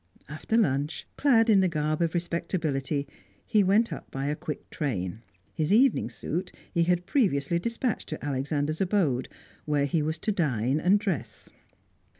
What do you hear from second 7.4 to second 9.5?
despatched to Alexander's abode,